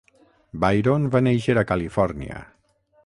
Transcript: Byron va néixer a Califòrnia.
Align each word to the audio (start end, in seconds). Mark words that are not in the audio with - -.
Byron 0.63 1.05
va 1.15 1.21
néixer 1.27 1.57
a 1.63 1.65
Califòrnia. 1.73 2.41